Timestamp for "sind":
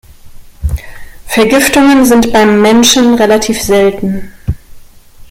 2.05-2.33